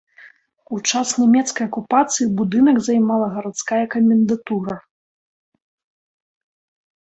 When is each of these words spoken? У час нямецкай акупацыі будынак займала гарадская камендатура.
У 0.75 0.77
час 0.91 1.07
нямецкай 1.23 1.65
акупацыі 1.69 2.27
будынак 2.39 2.77
займала 2.87 3.27
гарадская 3.35 3.83
камендатура. 3.97 4.79